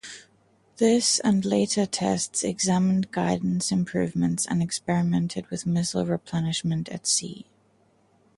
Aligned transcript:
This, 0.77 1.19
and 1.19 1.45
later 1.45 1.85
tests, 1.85 2.43
examined 2.43 3.11
guidance 3.11 3.71
improvements 3.71 4.47
and 4.47 4.59
experimented 4.59 5.45
with 5.51 5.67
missile 5.67 6.07
replenishment 6.07 6.89
at 6.89 7.05
sea. 7.05 7.45